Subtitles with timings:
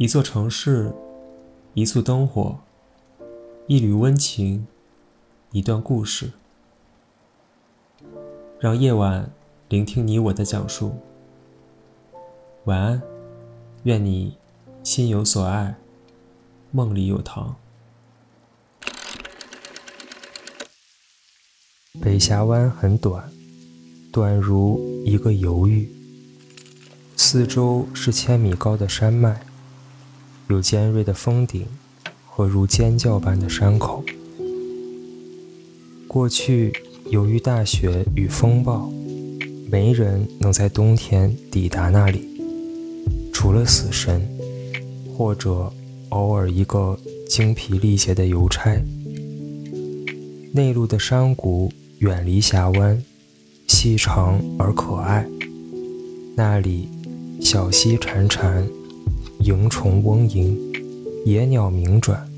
[0.00, 0.94] 一座城市，
[1.74, 2.58] 一簇灯火，
[3.66, 4.66] 一缕温情，
[5.52, 6.30] 一段故事，
[8.58, 9.30] 让夜晚
[9.68, 10.94] 聆听你我的讲述。
[12.64, 13.02] 晚安，
[13.82, 14.38] 愿你
[14.82, 15.76] 心有所爱，
[16.70, 17.54] 梦里有糖。
[22.00, 23.30] 北峡湾很短，
[24.10, 25.92] 短如一个犹豫。
[27.18, 29.42] 四周是千米高的山脉。
[30.52, 31.66] 有尖锐的峰顶
[32.26, 34.04] 和如尖叫般的山口。
[36.06, 36.72] 过去，
[37.08, 38.92] 由于大雪与风暴，
[39.70, 42.26] 没人能在冬天抵达那里，
[43.32, 44.20] 除了死神，
[45.16, 45.72] 或者
[46.08, 48.76] 偶尔一个精疲力竭的邮差。
[50.52, 53.00] 内陆的山谷远离峡湾，
[53.68, 55.24] 细长而可爱。
[56.36, 56.88] 那里
[57.40, 58.64] 小溪潺潺。
[59.40, 60.54] 萤虫嗡吟，
[61.24, 62.28] 野鸟鸣转，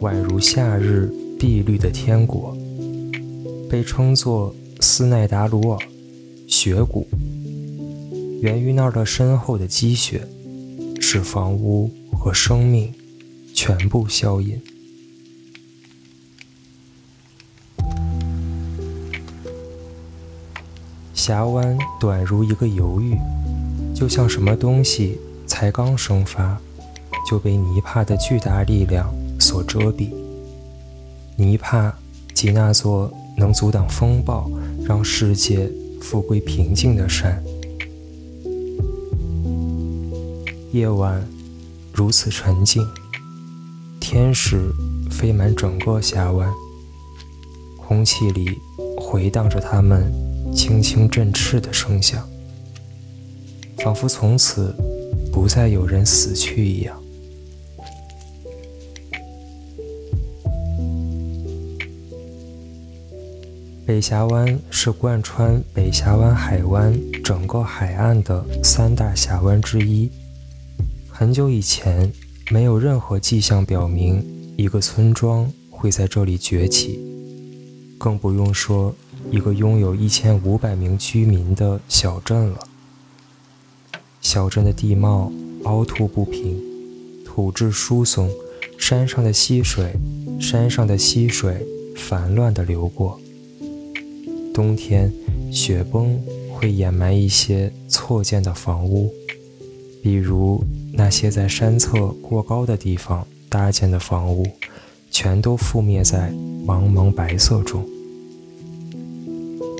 [0.00, 2.56] 宛如夏日碧绿的天国。
[3.68, 5.78] 被称作斯奈达鲁尔
[6.46, 7.04] 雪谷，
[8.40, 10.24] 源于那儿的深厚的积雪，
[11.00, 12.94] 使房屋和生命
[13.52, 14.60] 全部消隐。
[21.12, 23.16] 峡湾短如一个犹豫，
[23.92, 25.18] 就像什么东西。
[25.58, 26.60] 才刚生发，
[27.26, 30.10] 就被泥帕的巨大力量所遮蔽。
[31.34, 31.96] 泥帕
[32.34, 34.50] 即那座能阻挡风暴、
[34.84, 35.66] 让世界
[35.98, 37.42] 复归平静的山。
[40.72, 41.26] 夜晚
[41.90, 42.86] 如此沉静，
[43.98, 44.60] 天使
[45.10, 46.52] 飞满整个峡湾，
[47.78, 48.58] 空气里
[48.98, 50.12] 回荡着它们
[50.54, 52.22] 轻轻振翅的声响，
[53.78, 54.76] 仿佛从此。
[55.36, 56.98] 不再有人死去一样。
[63.84, 70.10] 北峡湾是贯穿北峡湾海湾整个海岸的三大峡湾之一。
[71.06, 72.10] 很久以前，
[72.50, 74.24] 没有任何迹象表明
[74.56, 76.98] 一个村庄会在这里崛起，
[77.98, 78.94] 更不用说
[79.30, 82.58] 一个拥有一千五百名居民的小镇了。
[84.20, 85.32] 小镇的地貌
[85.64, 86.60] 凹凸不平，
[87.24, 88.28] 土质疏松，
[88.78, 89.92] 山上的溪水，
[90.40, 91.66] 山上的溪水
[91.96, 93.18] 烦乱地流过。
[94.52, 95.12] 冬天，
[95.52, 96.20] 雪崩
[96.52, 99.12] 会掩埋一些错建的房屋，
[100.02, 100.62] 比如
[100.92, 104.46] 那些在山侧过高的地方搭建的房屋，
[105.10, 106.32] 全都覆灭在
[106.66, 107.86] 茫茫白色中。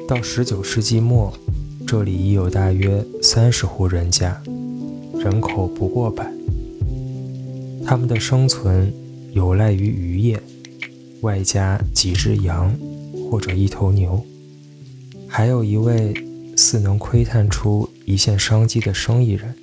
[0.06, 1.32] 到19世纪末。
[1.86, 4.42] 这里已有大约三十户人家，
[5.20, 6.28] 人口不过百。
[7.84, 8.92] 他们的生存
[9.32, 10.42] 有赖于渔业，
[11.20, 12.76] 外加几只羊
[13.30, 14.20] 或者一头牛。
[15.28, 16.12] 还有一位
[16.56, 19.54] 似能窥探出一线商机的生意人。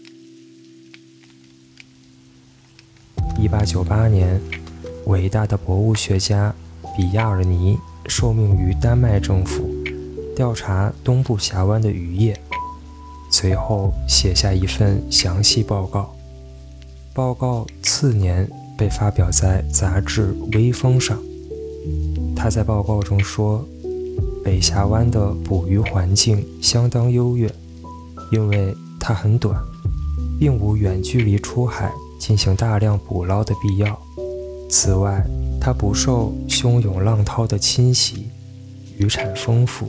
[3.37, 4.39] 一八九八年，
[5.07, 6.55] 伟大的博物学家
[6.95, 9.72] 比亚尔尼受命于丹麦政府。
[10.35, 12.39] 调查东部峡湾的渔业，
[13.31, 16.15] 随后写下一份详细报告。
[17.13, 21.17] 报告次年被发表在杂志《微风》上。
[22.35, 23.63] 他在报告中说，
[24.43, 27.53] 北峡湾的捕鱼环境相当优越，
[28.31, 29.55] 因为它很短，
[30.39, 33.97] 并无远距离出海进行大量捕捞的必要。
[34.69, 35.23] 此外，
[35.61, 38.29] 它不受汹涌浪涛的侵袭，
[38.97, 39.87] 渔产丰富。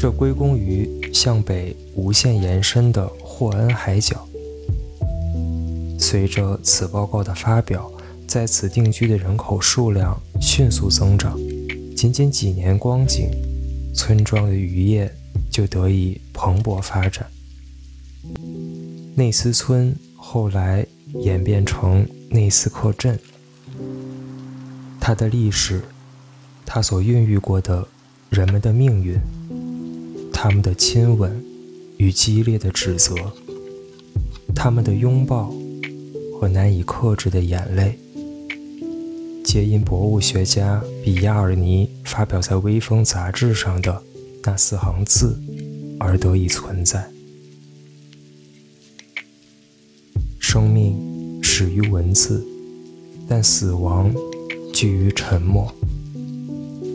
[0.00, 4.26] 这归功于向北无限延伸的霍恩海角。
[5.98, 7.92] 随着此报告的发表，
[8.26, 11.38] 在此定居的人口数量迅速增长。
[11.94, 13.28] 仅仅几年光景，
[13.94, 15.14] 村庄的渔业
[15.50, 17.26] 就得以蓬勃发展。
[19.14, 20.86] 内斯村后来
[21.16, 23.18] 演变成内斯克镇。
[24.98, 25.82] 它的历史，
[26.64, 27.86] 它所孕育过的
[28.30, 29.20] 人们的命运。
[30.42, 31.44] 他们的亲吻
[31.98, 33.14] 与激烈的指责，
[34.54, 35.52] 他们的拥抱
[36.32, 37.98] 和难以克制的眼泪，
[39.44, 44.02] 皆因博物学家比亚尔尼发表在《微风》杂志上的
[44.42, 45.38] 那四行字
[45.98, 47.06] 而得以存在。
[50.38, 52.42] 生命始于文字，
[53.28, 54.10] 但死亡
[54.72, 55.70] 居于沉默，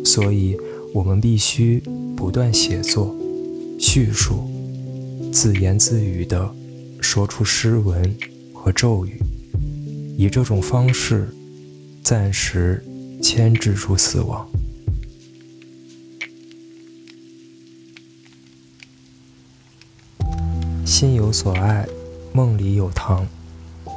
[0.03, 0.57] 所以
[0.95, 1.79] 我们必须
[2.17, 3.15] 不断写作。
[3.95, 4.43] 叙述，
[5.31, 6.53] 自言自语地
[6.99, 8.13] 说出诗文
[8.53, 9.17] 和咒语，
[10.17, 11.33] 以这种方式
[12.03, 12.83] 暂时
[13.23, 14.45] 牵制住死亡。
[20.85, 21.87] 心有所爱，
[22.33, 23.25] 梦里有糖。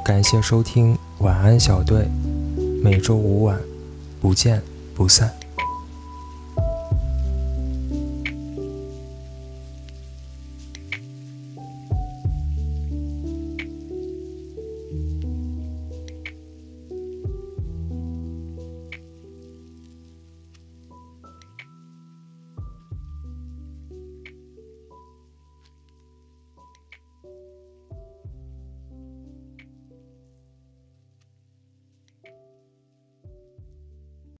[0.05, 2.07] 感谢收听，晚安小队。
[2.81, 3.59] 每周五晚，
[4.21, 4.61] 不见
[4.95, 5.38] 不散。